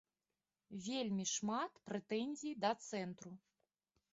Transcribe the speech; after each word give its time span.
Вельмі 0.85 1.25
шмат 1.33 1.71
прэтэнзій 1.91 2.57
да 2.65 2.71
цэнтру. 2.89 3.31